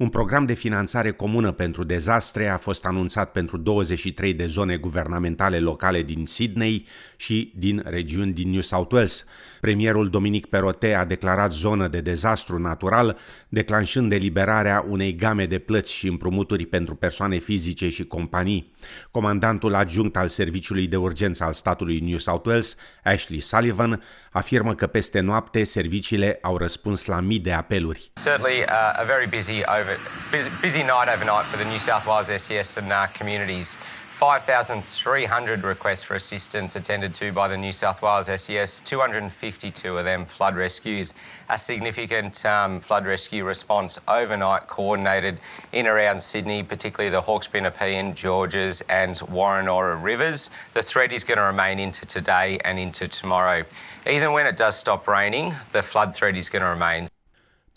Un 0.00 0.08
program 0.08 0.46
de 0.46 0.54
finanțare 0.54 1.12
comună 1.12 1.52
pentru 1.52 1.84
dezastre 1.84 2.48
a 2.48 2.56
fost 2.56 2.84
anunțat 2.84 3.32
pentru 3.32 3.56
23 3.56 4.34
de 4.34 4.46
zone 4.46 4.76
guvernamentale 4.76 5.58
locale 5.58 6.02
din 6.02 6.26
Sydney 6.26 6.86
și 7.16 7.52
din 7.56 7.82
regiuni 7.86 8.32
din 8.32 8.50
New 8.50 8.60
South 8.60 8.92
Wales. 8.92 9.24
Premierul 9.60 10.10
Dominic 10.10 10.46
Perottet 10.46 10.96
a 10.96 11.04
declarat 11.04 11.52
zonă 11.52 11.88
de 11.88 12.00
dezastru 12.00 12.58
natural, 12.58 13.18
declanșând 13.48 14.12
eliberarea 14.12 14.84
unei 14.88 15.14
game 15.14 15.46
de 15.46 15.58
plăți 15.58 15.92
și 15.92 16.06
împrumuturi 16.06 16.66
pentru 16.66 16.94
persoane 16.94 17.36
fizice 17.36 17.88
și 17.88 18.04
companii. 18.04 18.74
Comandantul 19.10 19.74
adjunct 19.74 20.16
al 20.16 20.28
Serviciului 20.28 20.86
de 20.86 20.96
Urgență 20.96 21.44
al 21.44 21.52
statului 21.52 21.98
New 21.98 22.18
South 22.18 22.46
Wales, 22.46 22.76
Ashley 23.04 23.40
Sullivan, 23.40 24.02
afirmă 24.30 24.74
că 24.74 24.86
peste 24.86 25.20
noapte 25.20 25.64
serviciile 25.64 26.38
au 26.42 26.56
răspuns 26.56 27.04
la 27.04 27.20
mii 27.20 27.38
de 27.38 27.52
apeluri. 27.52 28.10
Certainly 28.22 28.60
uh, 28.60 29.00
a 29.00 29.04
very 29.06 29.28
busy 29.28 29.62
over 29.80 29.89
busy, 30.30 30.50
busy 30.62 30.82
night 30.82 31.08
overnight 31.08 31.46
for 31.46 31.56
the 31.56 31.64
New 31.64 31.78
South 31.78 32.06
Wales 32.06 32.26
SES 32.26 32.76
and 32.76 32.92
uh, 32.92 33.06
communities. 33.08 33.78
5,300 34.20 35.64
requests 35.64 36.02
for 36.02 36.14
assistance 36.14 36.76
attended 36.76 37.14
to 37.14 37.32
by 37.32 37.48
the 37.48 37.56
New 37.56 37.72
South 37.72 38.02
Wales 38.02 38.26
SES, 38.26 38.80
252 38.80 39.96
of 39.96 40.04
them 40.04 40.26
flood 40.26 40.56
rescues. 40.56 41.14
A 41.48 41.56
significant 41.56 42.44
um, 42.44 42.80
flood 42.80 43.06
rescue 43.06 43.44
response 43.44 43.98
overnight 44.08 44.66
coordinated 44.66 45.40
in 45.72 45.86
around 45.86 46.22
Sydney, 46.22 46.62
particularly 46.62 47.10
the 47.10 47.22
Hawkesbury 47.22 47.62
Nepean, 47.62 48.14
Georges 48.14 48.82
and 48.90 49.16
Warrenora 49.16 50.02
rivers. 50.02 50.50
The 50.74 50.82
threat 50.82 51.12
is 51.12 51.24
going 51.24 51.38
to 51.38 51.44
remain 51.44 51.78
into 51.78 52.04
today 52.04 52.58
and 52.66 52.78
into 52.78 53.08
tomorrow. 53.08 53.64
Even 54.06 54.32
when 54.32 54.46
it 54.46 54.56
does 54.58 54.76
stop 54.76 55.08
raining, 55.08 55.54
the 55.72 55.80
flood 55.80 56.14
threat 56.14 56.36
is 56.36 56.50
going 56.50 56.62
to 56.62 56.68
remain. 56.68 57.09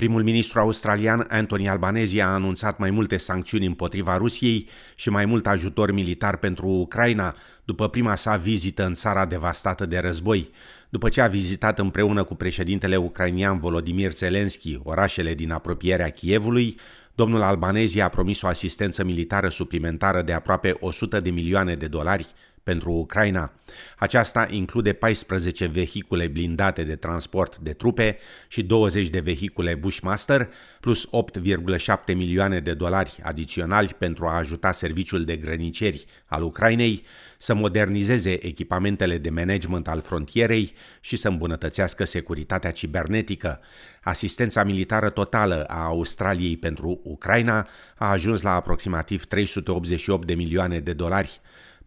Primul 0.04 0.24
ministru 0.24 0.60
australian 0.60 1.26
Anthony 1.30 1.70
Albanese 1.70 2.22
a 2.22 2.28
anunțat 2.28 2.78
mai 2.78 2.90
multe 2.90 3.18
sancțiuni 3.18 3.66
împotriva 3.66 4.18
Rusiei 4.18 4.68
și 4.96 5.10
mai 5.10 5.26
mult 5.26 5.48
ajutor 5.48 5.92
militar 5.92 6.38
pentru 6.38 6.68
Ucraina 6.68 7.36
după 7.66 7.90
prima 7.90 8.16
sa 8.16 8.36
vizită 8.36 8.86
în 8.86 8.94
țara 8.94 9.26
devastată 9.26 9.86
de 9.86 9.98
război. 9.98 10.50
După 10.90 11.10
ce 11.10 11.22
a 11.22 11.28
vizitat 11.28 11.80
împreună 11.80 12.24
cu 12.24 12.36
președintele 12.36 12.96
ucrainian 12.96 13.60
Volodymyr 13.60 14.12
Zelensky 14.12 14.80
orașele 14.84 15.34
din 15.34 15.52
apropierea 15.52 16.10
Kievului, 16.10 16.78
domnul 17.16 17.42
Albanese 17.42 18.02
a 18.02 18.10
promis 18.10 18.42
o 18.42 18.48
asistență 18.48 19.04
militară 19.04 19.50
suplimentară 19.50 20.22
de 20.22 20.34
aproape 20.34 20.76
100 20.80 21.20
de 21.20 21.30
milioane 21.30 21.76
de 21.76 21.88
dolari 21.88 22.28
pentru 22.64 22.92
Ucraina. 22.92 23.52
Aceasta 23.98 24.48
include 24.50 24.94
14 24.94 25.66
vehicule 25.66 26.28
blindate 26.28 26.84
de 26.84 26.96
transport 26.96 27.58
de 27.58 27.72
trupe 27.74 28.18
și 28.48 28.64
20 28.64 29.10
de 29.10 29.20
vehicule 29.20 29.76
Bushmaster, 29.76 30.50
plus 30.80 31.08
8,7 31.08 32.16
milioane 32.16 32.60
de 32.60 32.74
dolari 32.74 33.20
adiționali 33.24 33.96
pentru 33.98 34.26
a 34.26 34.38
ajuta 34.38 34.72
serviciul 34.72 35.26
de 35.26 35.36
grăniceri 35.36 36.06
al 36.26 36.44
Ucrainei 36.44 37.06
să 37.38 37.54
modernizeze 37.54 38.46
echipamentele 38.46 39.18
de 39.18 39.30
management 39.30 39.88
al 39.88 40.02
frontierei 40.02 40.74
și 41.00 41.16
să 41.16 41.28
îmbunătățească 41.28 42.04
securitatea 42.04 42.72
cibernetică. 42.72 43.60
Asistența 44.04 44.64
militară 44.64 45.10
totală 45.10 45.64
a 45.64 45.84
Australiei 45.84 46.58
pentru 46.58 47.00
Ucraina 47.04 47.68
a 47.96 48.10
ajuns 48.10 48.42
la 48.42 48.54
aproximativ 48.54 49.26
388 49.26 50.28
de 50.28 50.34
milioane 50.34 50.80
de 50.80 50.94
dolari 50.94 51.42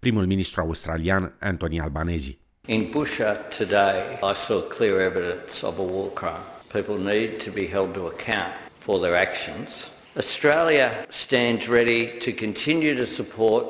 primul 0.06 0.26
ministru 0.26 0.70
australian 0.70 1.32
Anthony 1.40 1.80
Albanese. 1.80 2.38
In 2.68 2.92
Busha 2.92 3.50
today, 3.50 4.16
I 4.22 4.34
saw 4.34 4.60
clear 4.60 5.00
evidence 5.00 5.64
of 5.64 5.80
a 5.80 5.82
war 5.82 6.10
crime. 6.12 6.46
People 6.72 6.96
need 6.96 7.40
to 7.40 7.50
be 7.50 7.66
held 7.66 7.92
to 7.94 8.06
account 8.06 8.54
for 8.74 9.00
their 9.00 9.16
actions. 9.16 9.90
Australia 10.16 11.06
stands 11.10 11.68
ready 11.68 12.20
to 12.20 12.32
continue 12.32 12.94
to 12.94 13.04
support 13.04 13.66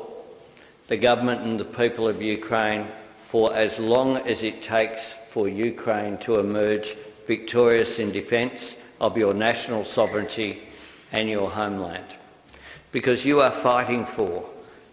the 0.85 0.97
government 0.97 1.41
and 1.41 1.59
the 1.59 1.65
people 1.65 2.07
of 2.07 2.21
Ukraine 2.21 2.85
for 3.23 3.51
as 3.55 3.79
long 3.79 4.17
as 4.17 4.43
it 4.43 4.61
takes 4.61 5.15
for 5.29 5.49
Ukraine 5.49 6.19
to 6.19 6.39
emerge 6.39 6.95
victorious 7.25 7.97
in 7.97 8.11
defence 8.11 8.75
of 9.01 9.17
your 9.17 9.33
national 9.33 9.83
sovereignty 9.83 10.61
and 11.11 11.27
your 11.27 11.49
homeland. 11.49 12.09
Because 12.91 13.25
you 13.25 13.41
are 13.41 13.51
fighting 13.51 14.05
for 14.05 14.45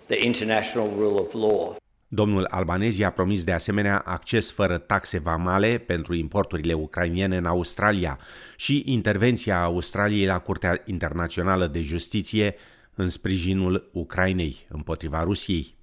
the 0.07 0.25
international 0.27 0.89
rule 0.99 1.21
of 1.21 1.33
law. 1.33 1.77
Domnul 2.09 2.47
Albanezi 2.51 3.03
a 3.03 3.11
promis 3.11 3.45
de 3.45 3.53
asemenea 3.53 3.99
acces 3.99 4.53
fără 4.53 4.79
taxe 4.79 5.19
vamale 5.19 5.79
pentru 5.79 6.15
importurile 6.15 6.73
ucrainiene 6.73 7.37
în 7.37 7.45
Australia 7.45 8.19
și 8.57 8.83
intervenția 8.87 9.63
Australiei 9.63 10.27
la 10.27 10.39
Curtea 10.39 10.83
Internațională 10.85 11.67
de 11.67 11.81
Justiție 11.81 12.55
în 12.95 13.09
sprijinul 13.09 13.91
Ucrainei 13.93 14.67
împotriva 14.69 15.23
Rusiei. 15.23 15.75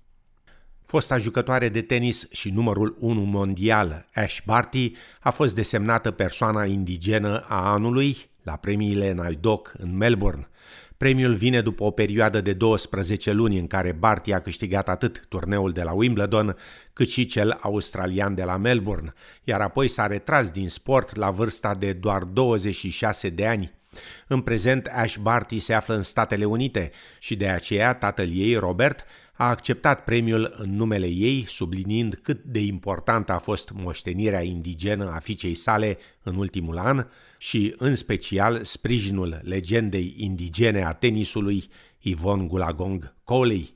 Fosta 0.86 1.18
jucătoare 1.18 1.70
de 1.70 1.82
tenis 1.82 2.28
și 2.32 2.50
numărul 2.50 2.96
1 3.00 3.22
mondial, 3.22 4.06
Ash 4.14 4.38
Barty, 4.46 4.92
a 5.20 5.32
fost 5.32 5.56
desemnată 5.56 6.12
persoana 6.12 6.66
indigenă 6.66 7.46
a 7.48 7.72
anului 7.72 8.18
la 8.44 8.56
premiile 8.56 9.12
Naidoc 9.12 9.74
în 9.78 9.98
Melbourne. 9.98 10.50
Premiul 11.02 11.34
vine 11.34 11.62
după 11.62 11.84
o 11.84 11.92
perioadă 11.92 12.42
de 12.42 12.54
12 12.54 13.32
luni 13.32 13.60
în 13.60 13.68
care 13.68 13.92
Barty 13.92 14.32
a 14.32 14.40
câștigat 14.40 14.90
atât 14.90 15.26
turneul 15.30 15.72
de 15.72 15.82
la 15.82 15.92
Wimbledon, 15.92 16.58
cât 16.94 17.10
și 17.10 17.26
cel 17.26 17.58
australian 17.62 18.36
de 18.36 18.44
la 18.44 18.58
Melbourne, 18.58 19.14
iar 19.44 19.62
apoi 19.62 19.88
s-a 19.88 20.08
retras 20.08 20.50
din 20.50 20.70
sport 20.70 21.16
la 21.16 21.32
vârsta 21.32 21.76
de 21.76 21.94
doar 21.94 22.24
26 22.24 23.30
de 23.30 23.48
ani. 23.48 23.72
În 24.28 24.42
prezent, 24.42 24.88
Ash 24.94 25.16
Barty 25.16 25.60
se 25.60 25.74
află 25.74 25.96
în 25.96 26.02
Statele 26.02 26.46
Unite 26.46 26.92
și 27.20 27.36
de 27.36 27.48
aceea 27.48 27.94
tatăl 27.94 28.30
ei, 28.34 28.56
Robert, 28.56 29.06
a 29.34 29.50
acceptat 29.50 30.04
premiul 30.04 30.56
în 30.58 30.76
numele 30.76 31.08
ei, 31.08 31.46
subliniind 31.48 32.20
cât 32.22 32.44
de 32.44 32.60
importantă 32.60 33.32
a 33.32 33.38
fost 33.38 33.72
moștenirea 33.74 34.42
indigenă 34.42 35.12
a 35.14 35.20
fiicei 35.20 35.54
sale 35.54 35.98
în 36.24 36.36
ultimul 36.36 36.78
an 36.78 37.08
și, 37.38 37.76
în 37.78 37.96
special, 37.96 38.64
sprijinul 38.64 39.40
legendei 39.44 40.14
indigene 40.18 40.84
a 40.84 40.94
tenisului 40.94 41.64
Yvonne 42.00 42.46
Gulagong 42.46 43.14
Coley. 43.24 43.74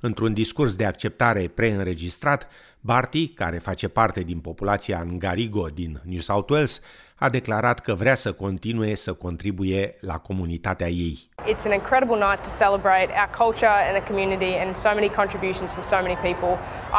Într-un 0.00 0.34
discurs 0.34 0.76
de 0.76 0.84
acceptare 0.84 1.48
preînregistrat, 1.48 2.48
Barty, 2.80 3.28
care 3.28 3.58
face 3.58 3.88
parte 3.88 4.20
din 4.20 4.38
populația 4.38 5.06
Ngarigo 5.12 5.66
din 5.66 6.00
New 6.04 6.20
South 6.20 6.50
Wales, 6.50 6.80
a 7.18 7.28
declarat 7.28 7.80
că 7.80 7.94
vrea 7.94 8.14
să 8.14 8.32
continue 8.32 8.94
să 8.94 9.12
contribuie 9.12 9.96
la 10.00 10.18
comunitatea 10.18 10.88
ei. 10.88 11.18
It's 11.52 11.64
an 11.66 11.72
incredible 11.72 12.16
night 12.16 12.40
to 12.42 12.50
celebrate 12.64 13.08
our 13.20 13.30
culture 13.42 13.76
and 13.86 13.94
the 14.00 14.06
community 14.10 14.52
and 14.62 14.76
so 14.76 14.90
many 14.98 15.08
contributions 15.20 15.68
from 15.74 15.84
so 15.94 15.98
many 16.06 16.16
people. 16.28 16.52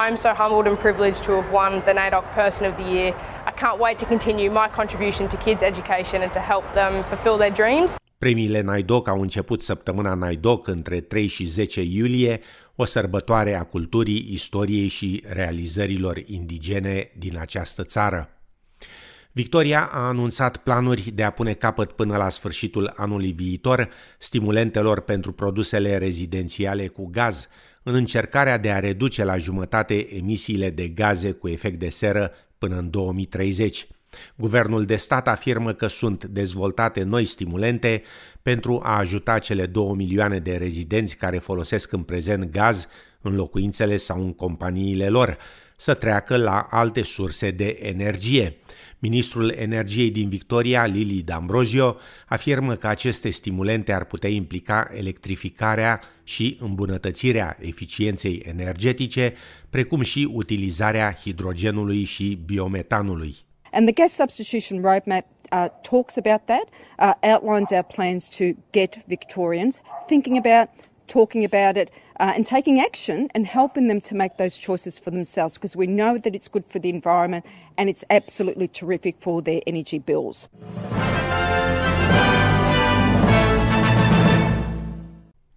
I'm 0.04 0.18
so 0.26 0.32
humbled 0.42 0.66
and 0.72 0.78
privileged 0.88 1.22
to 1.28 1.32
have 1.40 1.50
won 1.60 1.72
the 1.88 1.94
NAIDOC 2.00 2.26
Person 2.42 2.64
of 2.70 2.74
the 2.82 2.88
Year. 2.96 3.10
I 3.52 3.54
can't 3.62 3.80
wait 3.86 3.98
to 4.04 4.06
continue 4.14 4.50
my 4.62 4.68
contribution 4.80 5.24
to 5.34 5.38
kids' 5.46 5.64
education 5.72 6.20
and 6.26 6.32
to 6.38 6.42
help 6.52 6.66
them 6.80 6.92
fulfill 7.12 7.38
their 7.44 7.54
dreams. 7.62 7.90
Premiile 8.18 8.62
NAIDOC 8.62 9.08
au 9.08 9.22
început 9.22 9.62
săptămâna 9.64 10.14
NAIDOC 10.14 10.68
între 10.68 11.00
3 11.00 11.28
și 11.28 11.44
10 11.44 11.82
iulie, 11.82 12.42
o 12.76 12.86
sărbătoare 12.86 13.56
a 13.56 13.64
culturii, 13.64 14.28
istoriei 14.32 14.88
și 14.88 15.24
realizărilor 15.28 16.18
indigene 16.26 17.12
din 17.18 17.38
această 17.38 17.84
țară. 17.84 18.39
Victoria 19.40 19.90
a 19.92 20.08
anunțat 20.08 20.58
planuri 20.58 21.12
de 21.12 21.24
a 21.24 21.30
pune 21.30 21.54
capăt 21.54 21.92
până 21.92 22.18
la 22.18 22.30
sfârșitul 22.30 22.94
anului 22.96 23.32
viitor 23.32 23.90
stimulentelor 24.18 25.00
pentru 25.00 25.32
produsele 25.32 25.98
rezidențiale 25.98 26.88
cu 26.88 27.10
gaz, 27.12 27.48
în 27.84 27.94
încercarea 27.94 28.58
de 28.58 28.72
a 28.72 28.80
reduce 28.80 29.24
la 29.24 29.38
jumătate 29.38 30.16
emisiile 30.16 30.70
de 30.70 30.88
gaze 30.88 31.32
cu 31.32 31.48
efect 31.48 31.80
de 31.80 31.90
seră 31.90 32.32
până 32.58 32.78
în 32.78 32.90
2030. 32.90 33.88
Guvernul 34.36 34.86
de 34.86 34.96
stat 34.96 35.28
afirmă 35.28 35.74
că 35.74 35.88
sunt 35.88 36.26
dezvoltate 36.26 37.04
noi 37.04 37.26
stimulente 37.26 38.02
pentru 38.42 38.82
a 38.84 38.98
ajuta 38.98 39.40
cele 39.40 39.66
2 39.66 39.94
milioane 39.96 40.40
de 40.40 40.56
rezidenți 40.58 41.16
care 41.16 41.38
folosesc 41.38 41.92
în 41.92 42.04
prezent 42.04 42.52
gaz 42.52 42.88
în 43.22 43.36
locuințele 43.36 43.98
sau 43.98 44.22
în 44.22 44.34
companiile 44.34 45.10
lor 45.10 45.38
să 45.80 45.94
treacă 45.94 46.38
la 46.38 46.68
alte 46.70 47.04
surse 47.04 47.52
de 47.52 47.78
energie. 47.82 48.58
Ministrul 49.00 49.50
Energiei 49.50 50.12
din 50.12 50.30
Victoria, 50.30 50.86
Lili 50.86 51.24
D'Ambrosio, 51.24 51.96
afirmă 52.28 52.76
că 52.76 52.88
aceste 52.88 53.30
stimulente 53.30 53.94
ar 53.94 54.06
putea 54.06 54.30
implica 54.30 54.92
electrificarea 54.94 56.00
și 56.24 56.58
îmbunătățirea 56.62 57.58
eficienței 57.62 58.44
energetice, 58.46 59.34
precum 59.70 60.02
și 60.02 60.30
utilizarea 60.34 61.18
hidrogenului 61.22 62.04
și 62.04 62.40
biometanului. 62.46 63.36
And 63.72 63.86
the 63.86 64.04
gas 64.04 64.14
substitution 64.14 64.82
roadmap 64.82 65.26
uh, 65.52 65.66
talks 65.90 66.18
about 66.18 66.46
that, 66.46 66.68
uh, 67.00 67.32
outlines 67.34 67.70
our 67.72 67.86
plans 67.96 68.28
to 68.28 68.44
get 68.72 69.04
Victorians 69.08 69.82
thinking 70.08 70.38
about 70.46 70.70
talking 71.10 71.44
about 71.44 71.76
it 71.76 71.92
uh, 72.20 72.36
and 72.36 72.46
taking 72.46 72.80
action 72.80 73.28
and 73.36 73.46
helping 73.46 73.88
them 73.88 74.00
to 74.02 74.16
make 74.16 74.34
those 74.38 74.56
choices 74.58 75.00
for 75.00 75.12
themselves 75.12 75.54
because 75.58 75.76
we 75.76 75.88
know 75.88 76.18
that 76.18 76.34
it's 76.34 76.50
good 76.56 76.66
for 76.74 76.80
the 76.80 76.90
environment 76.90 77.44
and 77.78 77.90
it's 77.90 78.04
absolutely 78.10 78.68
terrific 78.68 79.16
for 79.20 79.42
their 79.42 79.62
energy 79.66 80.00
bills. 80.00 80.48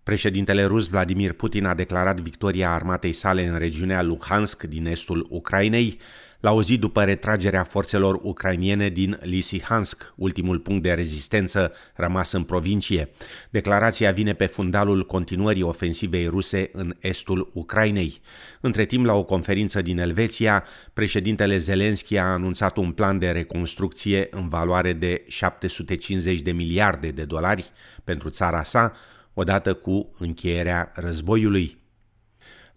Președintele 0.02 0.64
rus 0.64 0.88
Vladimir 0.88 1.32
Putin 1.32 1.64
a 1.64 1.74
declarat 1.74 2.20
victoria 2.20 2.72
armatei 2.72 3.12
sale 3.12 3.46
în 3.46 3.58
regiunea 3.58 4.02
Luhansk 4.02 4.62
din 4.62 4.86
estul 4.86 5.26
Ucrainei, 5.30 5.98
la 6.42 6.52
o 6.52 6.62
zi 6.62 6.78
după 6.78 7.04
retragerea 7.04 7.64
forțelor 7.64 8.18
ucrainiene 8.22 8.88
din 8.88 9.18
Lysychansk, 9.22 10.12
ultimul 10.16 10.58
punct 10.58 10.82
de 10.82 10.92
rezistență 10.92 11.72
rămas 11.94 12.32
în 12.32 12.42
provincie. 12.42 13.08
Declarația 13.50 14.12
vine 14.12 14.32
pe 14.32 14.46
fundalul 14.46 15.06
continuării 15.06 15.62
ofensivei 15.62 16.26
ruse 16.26 16.70
în 16.72 16.94
estul 17.00 17.50
Ucrainei. 17.54 18.20
Între 18.60 18.84
timp, 18.84 19.04
la 19.04 19.12
o 19.12 19.24
conferință 19.24 19.82
din 19.82 19.98
Elveția, 19.98 20.64
președintele 20.92 21.56
Zelenski 21.56 22.16
a 22.16 22.24
anunțat 22.24 22.76
un 22.76 22.92
plan 22.92 23.18
de 23.18 23.30
reconstrucție 23.30 24.28
în 24.30 24.48
valoare 24.48 24.92
de 24.92 25.24
750 25.26 26.40
de 26.40 26.52
miliarde 26.52 27.10
de 27.10 27.24
dolari 27.24 27.70
pentru 28.04 28.28
țara 28.28 28.62
sa, 28.62 28.92
odată 29.34 29.74
cu 29.74 30.14
încheierea 30.18 30.92
războiului. 30.94 31.81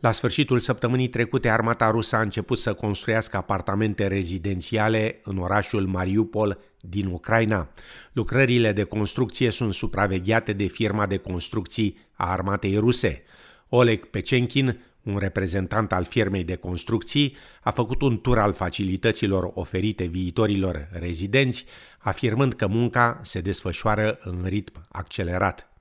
La 0.05 0.11
sfârșitul 0.11 0.59
săptămânii 0.59 1.07
trecute, 1.07 1.49
armata 1.49 1.91
rusă 1.91 2.15
a 2.15 2.21
început 2.21 2.57
să 2.57 2.73
construiască 2.73 3.37
apartamente 3.37 4.07
rezidențiale 4.07 5.19
în 5.23 5.37
orașul 5.37 5.85
Mariupol 5.85 6.59
din 6.79 7.05
Ucraina. 7.05 7.69
Lucrările 8.11 8.71
de 8.71 8.83
construcție 8.83 9.49
sunt 9.49 9.73
supravegheate 9.73 10.53
de 10.53 10.65
firma 10.65 11.05
de 11.05 11.17
construcții 11.17 11.97
a 12.13 12.31
armatei 12.31 12.77
ruse. 12.77 13.23
Oleg 13.69 14.05
Pecenchin, 14.05 14.79
un 15.03 15.17
reprezentant 15.17 15.91
al 15.91 16.03
firmei 16.03 16.43
de 16.43 16.55
construcții, 16.55 17.35
a 17.61 17.71
făcut 17.71 18.01
un 18.01 18.21
tur 18.21 18.39
al 18.39 18.53
facilităților 18.53 19.51
oferite 19.53 20.05
viitorilor 20.05 20.89
rezidenți, 20.91 21.65
afirmând 21.97 22.53
că 22.53 22.67
munca 22.67 23.19
se 23.23 23.41
desfășoară 23.41 24.19
în 24.21 24.43
ritm 24.43 24.85
accelerat. 24.91 25.74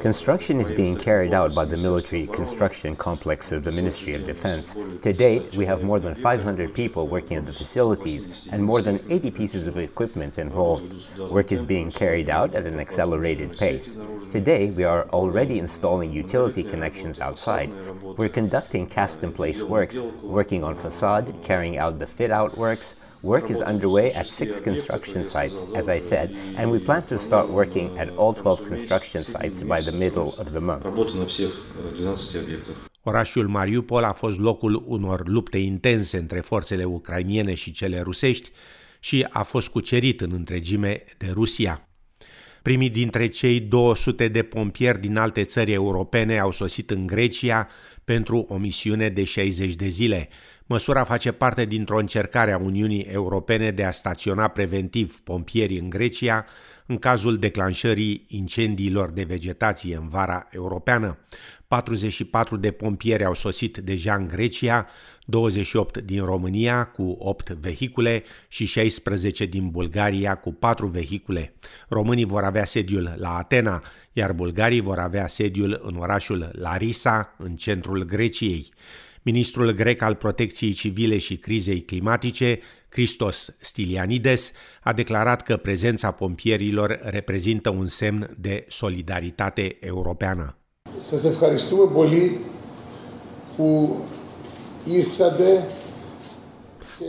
Construction 0.00 0.60
is 0.60 0.70
being 0.72 0.96
carried 0.96 1.34
out 1.34 1.54
by 1.54 1.64
the 1.64 1.76
military 1.76 2.26
construction 2.26 2.96
complex 2.96 3.52
of 3.52 3.64
the 3.64 3.72
Ministry 3.72 4.14
of 4.14 4.24
Defense. 4.24 4.74
To 5.02 5.12
date, 5.12 5.54
we 5.54 5.66
have 5.66 5.82
more 5.82 6.00
than 6.00 6.14
500 6.14 6.72
people 6.72 7.06
working 7.06 7.36
at 7.36 7.44
the 7.44 7.52
facilities 7.52 8.48
and 8.50 8.64
more 8.64 8.82
than 8.82 9.04
80 9.10 9.30
pieces 9.30 9.66
of 9.66 9.76
equipment 9.76 10.38
involved. 10.38 11.18
Work 11.18 11.52
is 11.52 11.62
being 11.62 11.92
carried 11.92 12.30
out 12.30 12.54
at 12.54 12.66
an 12.66 12.80
accelerated 12.80 13.58
pace. 13.58 13.94
Today, 14.30 14.70
we 14.70 14.84
are 14.84 15.08
already 15.10 15.58
installing 15.58 16.10
utility 16.10 16.62
connections 16.62 17.20
outside. 17.20 17.70
We're 18.02 18.28
conducting 18.30 18.86
cast 18.86 19.22
in 19.22 19.32
place 19.32 19.62
works, 19.62 20.00
working 20.22 20.64
on 20.64 20.76
facade, 20.76 21.42
carrying 21.42 21.78
out 21.78 21.98
the 21.98 22.06
fit 22.06 22.30
out 22.30 22.56
works, 22.56 22.94
Work 23.22 23.50
is 23.50 23.60
underway 23.60 24.14
at 24.14 24.26
six 24.26 24.60
construction 24.60 25.24
sites, 25.24 25.62
as 25.74 25.88
I 25.88 25.98
said, 25.98 26.34
and 26.56 26.70
we 26.70 26.78
plan 26.78 27.02
to 27.02 27.18
start 27.18 27.50
working 27.50 27.98
at 27.98 28.08
all 28.16 28.32
12 28.32 28.66
construction 28.66 29.24
sites 29.24 29.62
by 29.62 29.82
the 29.82 29.92
middle 29.92 30.34
of 30.38 30.52
the 30.52 30.60
month. 30.60 30.86
Orașul 33.02 33.48
Mariupol 33.48 34.04
a 34.04 34.12
fost 34.12 34.38
locul 34.38 34.84
unor 34.86 35.28
lupte 35.28 35.58
intense 35.58 36.16
între 36.16 36.40
forțele 36.40 36.84
ucrainiene 36.84 37.54
și 37.54 37.72
cele 37.72 38.00
rusești 38.00 38.50
și 39.00 39.26
a 39.30 39.42
fost 39.42 39.68
cucerit 39.68 40.20
în 40.20 40.32
întregime 40.32 41.04
de 41.18 41.30
Rusia. 41.32 41.89
Primii 42.62 42.90
dintre 42.90 43.26
cei 43.26 43.60
200 43.60 44.28
de 44.28 44.42
pompieri 44.42 45.00
din 45.00 45.16
alte 45.16 45.44
țări 45.44 45.72
europene 45.72 46.38
au 46.38 46.52
sosit 46.52 46.90
în 46.90 47.06
Grecia 47.06 47.68
pentru 48.04 48.46
o 48.48 48.56
misiune 48.56 49.08
de 49.08 49.24
60 49.24 49.74
de 49.74 49.88
zile. 49.88 50.28
Măsura 50.66 51.04
face 51.04 51.32
parte 51.32 51.64
dintr-o 51.64 51.98
încercare 51.98 52.52
a 52.52 52.58
Uniunii 52.58 53.02
Europene 53.02 53.70
de 53.70 53.84
a 53.84 53.90
staționa 53.90 54.48
preventiv 54.48 55.20
pompierii 55.20 55.78
în 55.78 55.90
Grecia 55.90 56.46
în 56.86 56.98
cazul 56.98 57.36
declanșării 57.36 58.24
incendiilor 58.28 59.10
de 59.10 59.22
vegetație 59.22 59.96
în 59.96 60.08
vara 60.08 60.48
europeană. 60.50 61.18
44 61.68 62.56
de 62.56 62.70
pompieri 62.70 63.24
au 63.24 63.34
sosit 63.34 63.78
deja 63.78 64.14
în 64.14 64.26
Grecia, 64.26 64.86
28 65.29 65.97
din 65.97 66.23
România 66.25 66.85
cu 66.85 67.15
8 67.19 67.49
vehicule 67.49 68.23
și 68.47 68.65
16 68.65 69.45
din 69.45 69.69
Bulgaria 69.69 70.35
cu 70.35 70.51
4 70.51 70.87
vehicule. 70.87 71.53
Românii 71.87 72.25
vor 72.25 72.43
avea 72.43 72.65
sediul 72.65 73.13
la 73.17 73.37
Atena, 73.37 73.83
iar 74.13 74.33
bulgarii 74.33 74.81
vor 74.81 74.99
avea 74.99 75.27
sediul 75.27 75.81
în 75.83 75.95
orașul 75.95 76.49
Larisa, 76.51 77.35
în 77.37 77.55
centrul 77.55 78.03
Greciei. 78.03 78.69
Ministrul 79.21 79.71
grec 79.71 80.01
al 80.01 80.15
protecției 80.15 80.71
civile 80.71 81.17
și 81.17 81.37
crizei 81.37 81.81
climatice, 81.81 82.59
Christos 82.89 83.55
Stilianides, 83.59 84.51
a 84.83 84.93
declarat 84.93 85.41
că 85.41 85.57
prezența 85.57 86.11
pompierilor 86.11 86.99
reprezintă 87.03 87.69
un 87.69 87.87
semn 87.87 88.35
de 88.39 88.65
solidaritate 88.67 89.77
europeană. 89.79 90.57
Σας 90.99 91.23
ευχαριστούμε 91.23 91.91
πολύ 91.93 92.39
που 93.55 93.95
ήρθατε 93.97 94.18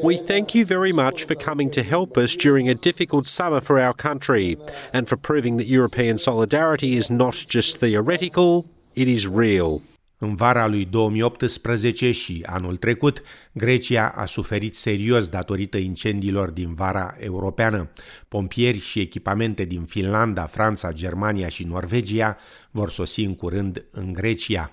We 0.04 0.18
thank 0.18 0.54
you 0.54 0.66
very 0.66 0.92
much 0.92 1.26
for 1.26 1.36
coming 1.36 1.70
to 1.72 1.82
help 1.82 2.18
us 2.18 2.36
during 2.36 2.70
a 2.70 2.74
difficult 2.74 3.28
summer 3.28 3.62
for 3.62 3.80
our 3.80 3.94
country 3.94 4.58
and 4.94 5.08
for 5.08 5.18
proving 5.18 5.58
that 5.58 5.68
European 5.68 6.18
solidarity 6.18 6.96
is 6.96 7.10
not 7.10 7.36
just 7.50 7.80
theoretical, 7.80 8.66
it 8.96 9.08
is 9.08 9.28
real. 9.28 9.82
În 10.24 10.36
vara 10.36 10.68
lui 10.68 10.86
2018 10.86 12.12
și 12.12 12.44
anul 12.46 12.78
trecut, 12.78 13.22
Grecia 13.52 14.14
a 14.16 14.26
suferit 14.26 14.76
serios 14.76 15.28
datorită 15.28 15.78
incendiilor 15.78 16.50
din 16.50 16.74
vara 16.74 17.16
europeană. 17.20 17.90
Pompieri 18.28 18.80
și 18.80 19.00
echipamente 19.00 19.64
din 19.66 19.84
Finlanda, 19.84 20.46
Franța, 20.46 20.92
Germania 20.92 21.48
și 21.48 21.64
Norvegia 21.64 22.38
vor 22.72 22.90
sosi 22.90 23.24
în 23.24 23.36
curând 23.36 23.86
în 23.92 24.14
Grecia. 24.14 24.72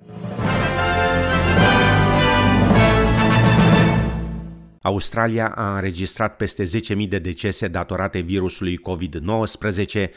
Australia 4.89 5.49
a 5.49 5.75
înregistrat 5.75 6.37
peste 6.37 6.65
10.000 6.65 7.09
de 7.09 7.19
decese 7.19 7.69
datorate 7.69 8.19
virusului 8.19 8.79
COVID-19, 8.79 10.09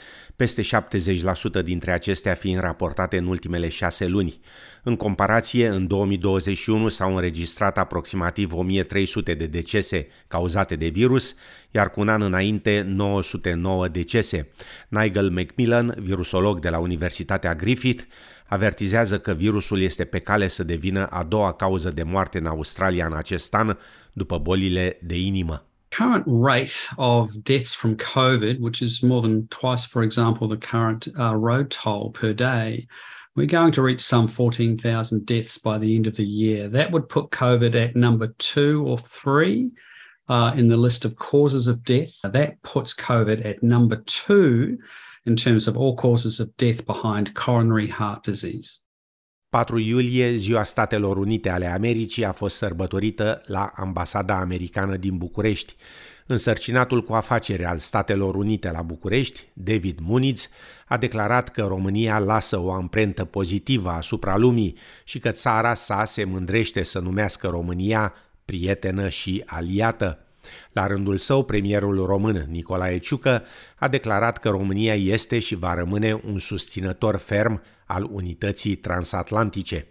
peste 0.41 0.61
70% 1.61 1.63
dintre 1.63 1.91
acestea 1.91 2.33
fiind 2.33 2.59
raportate 2.59 3.17
în 3.17 3.27
ultimele 3.27 3.69
șase 3.69 4.05
luni. 4.07 4.39
În 4.83 4.95
comparație, 4.95 5.67
în 5.67 5.87
2021 5.87 6.87
s-au 6.87 7.15
înregistrat 7.15 7.77
aproximativ 7.77 8.53
1300 8.53 9.33
de 9.33 9.45
decese 9.45 10.07
cauzate 10.27 10.75
de 10.75 10.87
virus, 10.87 11.35
iar 11.71 11.89
cu 11.89 11.99
un 11.99 12.09
an 12.09 12.21
înainte 12.21 12.83
909 12.87 13.87
decese. 13.87 14.49
Nigel 14.87 15.29
Macmillan, 15.29 15.95
virusolog 15.99 16.59
de 16.59 16.69
la 16.69 16.79
Universitatea 16.79 17.55
Griffith, 17.55 18.03
avertizează 18.45 19.19
că 19.19 19.33
virusul 19.33 19.81
este 19.81 20.03
pe 20.03 20.19
cale 20.19 20.47
să 20.47 20.63
devină 20.63 21.05
a 21.05 21.23
doua 21.23 21.53
cauză 21.53 21.89
de 21.89 22.03
moarte 22.03 22.37
în 22.37 22.45
Australia 22.45 23.05
în 23.05 23.13
acest 23.13 23.53
an, 23.53 23.77
după 24.13 24.37
bolile 24.37 24.97
de 25.01 25.17
inimă. 25.17 25.70
Current 25.91 26.23
rate 26.27 26.87
of 26.97 27.43
deaths 27.43 27.73
from 27.73 27.97
COVID, 27.97 28.59
which 28.59 28.81
is 28.81 29.03
more 29.03 29.21
than 29.21 29.47
twice, 29.47 29.85
for 29.85 30.03
example, 30.03 30.47
the 30.47 30.57
current 30.57 31.07
uh, 31.19 31.35
road 31.35 31.69
toll 31.69 32.11
per 32.11 32.33
day, 32.33 32.87
we're 33.35 33.45
going 33.45 33.71
to 33.73 33.81
reach 33.81 34.01
some 34.01 34.27
14,000 34.27 35.25
deaths 35.25 35.57
by 35.57 35.77
the 35.77 35.95
end 35.95 36.07
of 36.07 36.15
the 36.15 36.25
year. 36.25 36.67
That 36.67 36.91
would 36.91 37.07
put 37.07 37.31
COVID 37.31 37.75
at 37.75 37.95
number 37.95 38.27
two 38.37 38.85
or 38.85 38.97
three 38.97 39.71
uh, 40.27 40.53
in 40.55 40.67
the 40.67 40.77
list 40.77 41.05
of 41.05 41.15
causes 41.15 41.67
of 41.67 41.83
death. 41.83 42.13
That 42.23 42.61
puts 42.61 42.93
COVID 42.93 43.45
at 43.45 43.63
number 43.63 43.97
two 44.05 44.77
in 45.25 45.35
terms 45.35 45.67
of 45.67 45.77
all 45.77 45.95
causes 45.95 46.39
of 46.39 46.55
death 46.57 46.85
behind 46.85 47.33
coronary 47.33 47.87
heart 47.87 48.23
disease. 48.23 48.79
4 49.51 49.79
iulie, 49.79 50.35
Ziua 50.35 50.63
Statelor 50.63 51.17
Unite 51.17 51.49
ale 51.49 51.65
Americii 51.65 52.25
a 52.25 52.31
fost 52.31 52.55
sărbătorită 52.55 53.41
la 53.45 53.71
Ambasada 53.75 54.39
Americană 54.39 54.95
din 54.97 55.17
București. 55.17 55.75
Însărcinatul 56.25 57.03
cu 57.03 57.13
afaceri 57.13 57.65
al 57.65 57.77
Statelor 57.77 58.35
Unite 58.35 58.71
la 58.71 58.81
București, 58.81 59.47
David 59.53 59.99
Muniz, 60.01 60.49
a 60.87 60.97
declarat 60.97 61.49
că 61.49 61.61
România 61.61 62.19
lasă 62.19 62.59
o 62.59 62.71
amprentă 62.71 63.25
pozitivă 63.25 63.89
asupra 63.89 64.37
lumii 64.37 64.77
și 65.03 65.19
că 65.19 65.31
țara 65.31 65.73
sa 65.73 66.05
se 66.05 66.23
mândrește 66.23 66.83
să 66.83 66.99
numească 66.99 67.47
România 67.47 68.13
prietenă 68.45 69.09
și 69.09 69.43
aliată. 69.45 70.25
La 70.73 70.87
rândul 70.87 71.17
său, 71.17 71.43
premierul 71.43 72.05
român 72.05 72.45
Nicolae 72.49 72.97
Ciucă 72.97 73.43
a 73.75 73.87
declarat 73.87 74.37
că 74.37 74.49
România 74.49 74.95
este 74.95 75.39
și 75.39 75.55
va 75.55 75.73
rămâne 75.73 76.13
un 76.13 76.39
susținător 76.39 77.15
ferm 77.15 77.61
al 77.91 78.07
unității 78.11 78.75
transatlantice. 78.75 79.87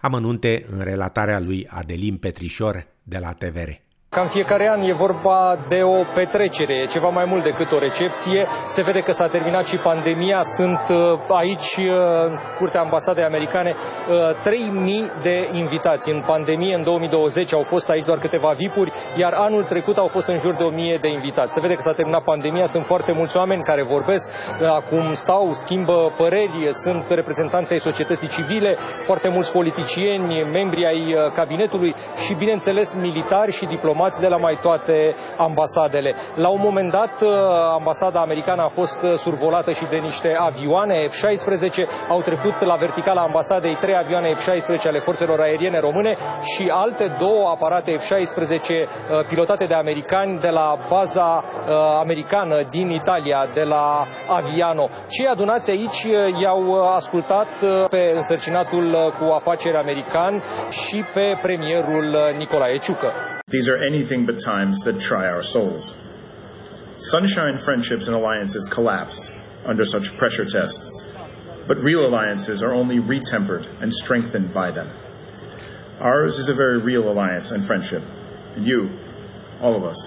Amănunte 0.00 0.66
în 0.70 0.80
relatarea 0.80 1.40
lui 1.40 1.66
Adelin 1.66 2.16
Petrișor 2.16 2.86
de 3.02 3.18
la 3.18 3.32
TVR. 3.32 3.70
Ca 4.16 4.20
în 4.20 4.28
fiecare 4.28 4.68
an 4.68 4.80
e 4.80 4.92
vorba 4.92 5.58
de 5.68 5.82
o 5.82 6.04
petrecere, 6.14 6.74
e 6.74 6.86
ceva 6.86 7.08
mai 7.08 7.24
mult 7.28 7.42
decât 7.42 7.72
o 7.72 7.78
recepție. 7.78 8.46
Se 8.64 8.82
vede 8.82 9.00
că 9.00 9.12
s-a 9.12 9.28
terminat 9.28 9.66
și 9.66 9.76
pandemia. 9.76 10.40
Sunt 10.42 10.80
uh, 10.88 10.96
aici, 11.28 11.76
uh, 11.76 11.86
în 12.26 12.38
curtea 12.58 12.80
ambasadei 12.80 13.24
americane, 13.24 13.70
3.000 13.70 13.74
uh, 13.74 15.22
de 15.22 15.48
invitați. 15.52 16.10
În 16.10 16.22
pandemie, 16.26 16.74
în 16.74 16.82
2020, 16.82 17.54
au 17.54 17.62
fost 17.62 17.88
aici 17.88 18.04
doar 18.04 18.18
câteva 18.18 18.52
vipuri, 18.56 18.92
iar 19.16 19.32
anul 19.32 19.64
trecut 19.64 19.96
au 19.96 20.06
fost 20.06 20.28
în 20.28 20.38
jur 20.38 20.54
de 20.56 20.64
1.000 20.94 21.00
de 21.00 21.08
invitați. 21.08 21.52
Se 21.52 21.60
vede 21.60 21.74
că 21.74 21.82
s-a 21.82 21.92
terminat 21.92 22.22
pandemia, 22.22 22.66
sunt 22.66 22.84
foarte 22.84 23.12
mulți 23.12 23.36
oameni 23.36 23.62
care 23.62 23.82
vorbesc, 23.82 24.30
acum 24.68 25.12
stau, 25.14 25.50
schimbă 25.52 26.12
păreri, 26.16 26.68
sunt 26.72 27.04
reprezentanții 27.08 27.74
ai 27.74 27.80
societății 27.80 28.28
civile, 28.28 28.76
foarte 29.04 29.28
mulți 29.28 29.52
politicieni, 29.52 30.42
membri 30.52 30.86
ai 30.86 31.30
cabinetului 31.34 31.94
și, 32.24 32.34
bineînțeles, 32.34 32.94
militari 32.94 33.52
și 33.52 33.64
diplomati 33.64 34.00
diplomați 34.02 34.20
de 34.20 34.28
la 34.28 34.36
mai 34.36 34.58
toate 34.62 35.14
ambasadele. 35.36 36.14
La 36.34 36.48
un 36.48 36.60
moment 36.62 36.90
dat, 36.90 37.20
uh, 37.20 37.28
ambasada 37.78 38.20
americană 38.20 38.62
a 38.62 38.68
fost 38.68 39.02
uh, 39.02 39.14
survolată 39.14 39.70
și 39.72 39.84
de 39.90 39.96
niște 39.96 40.30
avioane 40.38 41.04
F-16. 41.14 41.76
Au 42.08 42.20
trecut 42.20 42.60
la 42.60 42.76
verticala 42.76 43.20
ambasadei 43.20 43.74
trei 43.74 43.96
avioane 43.96 44.30
F-16 44.40 44.82
ale 44.86 44.98
forțelor 44.98 45.40
aeriene 45.40 45.80
române 45.80 46.16
și 46.54 46.64
alte 46.70 47.16
două 47.18 47.48
aparate 47.48 47.96
F-16 47.96 48.68
uh, 48.70 49.26
pilotate 49.28 49.64
de 49.66 49.74
americani 49.74 50.38
de 50.38 50.48
la 50.48 50.76
baza 50.90 51.44
americană 52.00 52.66
din 52.70 52.86
Italia, 52.88 53.46
de 53.54 53.62
la 53.62 54.04
Aviano. 54.28 54.88
Cei 55.08 55.26
adunați 55.26 55.70
aici 55.70 56.02
i-au 56.40 56.84
ascultat 56.84 57.48
pe 57.90 58.12
însărcinatul 58.14 59.14
cu 59.18 59.24
afaceri 59.24 59.76
american 59.76 60.42
și 60.70 61.04
pe 61.14 61.38
premierul 61.42 62.16
Nicolae 62.38 62.76
Ciucă. 62.76 63.41
These 63.52 63.68
are 63.68 63.76
anything 63.76 64.24
but 64.24 64.40
times 64.40 64.80
that 64.84 64.98
try 64.98 65.26
our 65.26 65.42
souls. 65.42 65.94
Sunshine 66.96 67.58
friendships 67.58 68.06
and 68.06 68.16
alliances 68.16 68.66
collapse 68.66 69.30
under 69.66 69.84
such 69.84 70.16
pressure 70.16 70.46
tests, 70.46 71.14
but 71.68 71.76
real 71.76 72.06
alliances 72.06 72.62
are 72.62 72.72
only 72.72 72.98
retempered 72.98 73.66
and 73.82 73.92
strengthened 73.92 74.54
by 74.54 74.70
them. 74.70 74.88
Ours 76.00 76.38
is 76.38 76.48
a 76.48 76.54
very 76.54 76.78
real 76.80 77.10
alliance 77.12 77.50
and 77.50 77.62
friendship, 77.62 78.02
and 78.56 78.66
you, 78.66 78.88
all 79.60 79.76
of 79.76 79.84
us, 79.84 80.00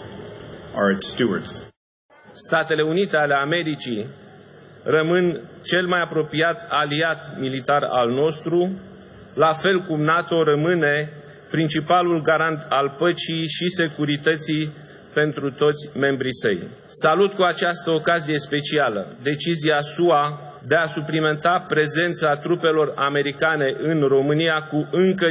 are 0.74 0.90
its 0.90 1.08
stewards. 1.08 1.72
Statele 2.34 2.84
Unite 2.84 3.14
ale 3.14 3.36
Americii 3.36 4.08
rămân 4.84 5.50
cel 5.62 5.88
mai 5.88 6.02
apropiat 6.02 6.68
aliat 6.70 7.40
militar 7.40 7.84
al 7.84 8.10
nostru, 8.10 8.70
la 9.34 9.54
fel 9.54 9.84
cum 9.88 10.02
NATO 10.02 10.44
rămâne 10.44 11.10
principalul 11.50 12.22
garant 12.22 12.66
al 12.70 12.96
păcii 12.98 13.48
și 13.48 13.70
securității 13.70 14.70
pentru 15.14 15.52
toți 15.52 15.98
membrii 15.98 16.34
săi. 16.34 16.60
Salut 16.88 17.34
cu 17.34 17.42
această 17.42 17.92
ocazie 17.92 18.38
specială 18.38 19.16
decizia 19.24 19.82
SUA 19.82 20.40
de 20.68 20.76
a 20.76 20.86
suplimenta 20.88 21.66
prezența 21.68 22.36
trupelor 22.36 22.94
americane 22.96 23.76
în 23.78 24.08
România 24.08 24.62
cu 24.72 24.88
încă 24.92 25.26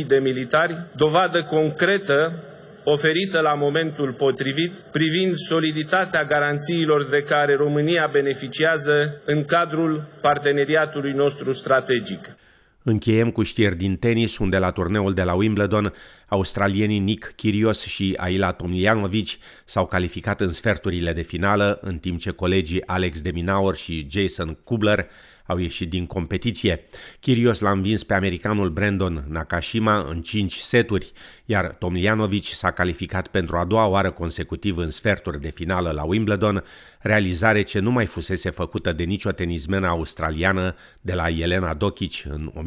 5.000 0.00 0.06
de 0.06 0.18
militari, 0.18 0.76
dovadă 0.96 1.42
concretă 1.42 2.42
oferită 2.84 3.40
la 3.40 3.54
momentul 3.54 4.12
potrivit 4.12 4.72
privind 4.72 5.34
soliditatea 5.34 6.22
garanțiilor 6.22 7.08
de 7.08 7.22
care 7.22 7.54
România 7.54 8.08
beneficiază 8.12 9.20
în 9.24 9.44
cadrul 9.44 10.02
parteneriatului 10.20 11.12
nostru 11.12 11.52
strategic. 11.52 12.36
Încheiem 12.82 13.30
cu 13.30 13.42
știri 13.42 13.76
din 13.76 13.96
tenis, 13.96 14.38
unde 14.38 14.58
la 14.58 14.70
turneul 14.70 15.14
de 15.14 15.22
la 15.22 15.34
Wimbledon, 15.34 15.92
australienii 16.28 16.98
Nick 16.98 17.32
Kyrgios 17.36 17.84
și 17.84 18.14
Aila 18.16 18.52
Tomljanovic 18.52 19.28
s-au 19.64 19.86
calificat 19.86 20.40
în 20.40 20.52
sferturile 20.52 21.12
de 21.12 21.22
finală, 21.22 21.78
în 21.82 21.98
timp 21.98 22.18
ce 22.18 22.30
colegii 22.30 22.86
Alex 22.86 23.20
de 23.20 23.30
Minaur 23.30 23.76
și 23.76 24.06
Jason 24.10 24.58
Kubler 24.64 25.08
au 25.48 25.58
ieșit 25.58 25.88
din 25.88 26.06
competiție. 26.06 26.86
Kyrgios 27.20 27.60
l-a 27.60 27.70
învins 27.70 28.02
pe 28.04 28.14
americanul 28.14 28.70
Brandon 28.70 29.24
Nakashima 29.28 30.06
în 30.08 30.22
5 30.22 30.54
seturi, 30.54 31.12
iar 31.44 31.66
Tomljanovic 31.78 32.44
s-a 32.44 32.70
calificat 32.70 33.28
pentru 33.28 33.56
a 33.56 33.64
doua 33.64 33.86
oară 33.86 34.10
consecutiv 34.10 34.76
în 34.76 34.90
sferturi 34.90 35.40
de 35.40 35.50
finală 35.50 35.90
la 35.90 36.04
Wimbledon, 36.04 36.64
realizare 36.98 37.62
ce 37.62 37.78
nu 37.78 37.90
mai 37.90 38.06
fusese 38.06 38.50
făcută 38.50 38.92
de 38.92 39.02
nicio 39.02 39.30
tenismenă 39.30 39.86
australiană 39.86 40.74
de 41.00 41.14
la 41.14 41.28
Elena 41.28 41.74
Dokic 41.74 42.12
în 42.24 42.52
1999-2000. 42.56 42.60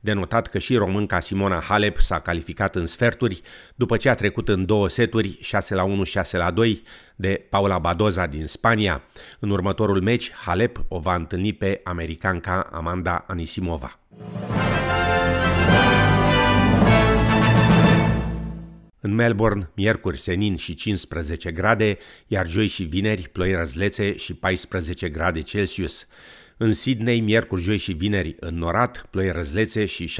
Denotat 0.00 0.46
că 0.46 0.58
și 0.58 0.76
românca 0.92 1.20
Simona 1.20 1.60
Halep 1.60 2.00
s-a 2.00 2.20
calificat 2.20 2.76
în 2.76 2.86
sferturi 2.86 3.42
după 3.74 3.96
ce 3.96 4.08
a 4.08 4.14
trecut 4.14 4.48
în 4.48 4.66
două 4.66 4.88
seturi 4.88 5.38
6 5.40 5.74
la 5.74 5.82
1, 5.82 6.04
6 6.04 6.36
la 6.36 6.50
2 6.50 6.82
de 7.16 7.46
Paula 7.48 7.78
Badoza 7.78 8.26
din 8.26 8.46
Spania. 8.46 9.02
În 9.38 9.50
următorul 9.50 10.00
meci, 10.02 10.32
Halep 10.32 10.84
o 10.88 10.98
va 10.98 11.14
întâlni 11.14 11.52
pe 11.52 11.80
americanca 11.84 12.68
Amanda 12.72 13.24
Anisimova. 13.28 13.98
În 19.00 19.14
Melbourne, 19.14 19.70
miercuri, 19.74 20.18
senin 20.18 20.56
și 20.56 20.74
15 20.74 21.50
grade, 21.50 21.98
iar 22.26 22.46
joi 22.46 22.66
și 22.66 22.82
vineri, 22.82 23.28
ploi 23.32 23.54
răzlețe 23.54 24.16
și 24.16 24.34
14 24.34 25.08
grade 25.08 25.40
Celsius. 25.40 26.06
În 26.64 26.72
Sydney, 26.72 27.20
miercuri, 27.20 27.60
joi 27.60 27.76
și 27.76 27.92
vineri, 27.92 28.36
norat, 28.50 29.06
ploi 29.10 29.30
răzlețe 29.30 29.84
și 29.84 30.10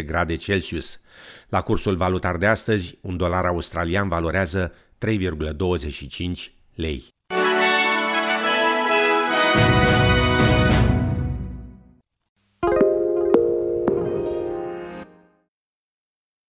17-19 0.00 0.04
grade 0.04 0.36
Celsius. 0.36 1.00
La 1.48 1.62
cursul 1.62 1.96
valutar 1.96 2.36
de 2.36 2.46
astăzi, 2.46 2.98
un 3.00 3.16
dolar 3.16 3.44
australian 3.44 4.08
valorează 4.08 4.72
3,25 5.06 6.52
lei. 6.74 7.13